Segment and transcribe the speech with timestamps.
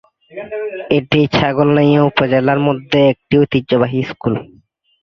[0.97, 4.33] এটি ছাগলনাইয়া উপজেলার মধ্যে একটি ঐতিহ্যবাহী স্কুল।